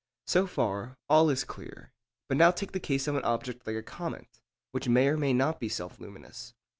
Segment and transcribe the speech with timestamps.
[0.25, 1.91] So far all is clear.
[2.27, 5.31] But now take the case of an object like a comet, which may or may
[5.31, 6.55] not be self luminous.